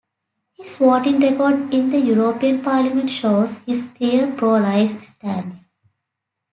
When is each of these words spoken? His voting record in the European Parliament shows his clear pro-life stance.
His 0.53 0.77
voting 0.77 1.19
record 1.19 1.71
in 1.71 1.91
the 1.91 1.99
European 1.99 2.63
Parliament 2.63 3.07
shows 3.07 3.59
his 3.67 3.83
clear 3.83 4.33
pro-life 4.35 4.99
stance. 5.03 5.67